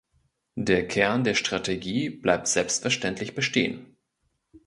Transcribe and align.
Der 0.57 0.87
Kern 0.87 1.23
der 1.23 1.35
Strategie 1.35 2.09
bleibt 2.09 2.47
selbstverständlich 2.47 3.35
bestehen. 3.35 3.97